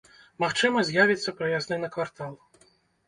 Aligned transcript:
Магчыма, 0.43 0.79
з'явіцца 0.87 1.35
праязны 1.41 1.81
на 1.85 1.93
квартал. 1.97 2.33